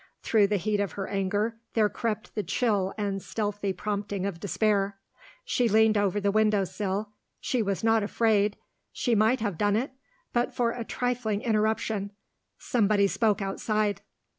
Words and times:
Through 0.23 0.47
the 0.47 0.57
heat 0.57 0.79
of 0.79 0.93
her 0.93 1.07
anger 1.07 1.57
there 1.75 1.87
crept 1.87 2.33
the 2.33 2.41
chill 2.41 2.91
and 2.97 3.21
stealthy 3.21 3.71
prompting 3.71 4.25
of 4.25 4.39
despair. 4.39 4.97
She 5.45 5.69
leaned 5.69 5.95
over 5.95 6.19
the 6.19 6.31
window 6.31 6.63
sill 6.63 7.11
she 7.39 7.61
was 7.61 7.83
not 7.83 8.01
afraid 8.01 8.57
she 8.91 9.13
might 9.13 9.41
have 9.41 9.59
done 9.59 9.75
it, 9.75 9.91
but 10.33 10.55
for 10.55 10.71
a 10.71 10.83
trifling 10.83 11.43
interruption. 11.43 12.13
Somebody 12.57 13.05
spoke 13.05 13.43
outside. 13.43 14.01